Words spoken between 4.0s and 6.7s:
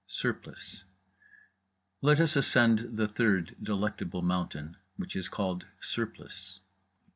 Mountain, which is called Surplice.